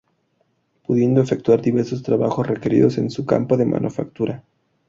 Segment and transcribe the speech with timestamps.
[0.83, 4.43] Pudiendo efectuar diversos trabajos requeridos en su campo de manufactura.